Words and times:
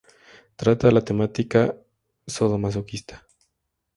Trata 0.55 0.89
la 0.89 1.03
temática 1.05 1.77
sadomasoquista. 2.25 3.23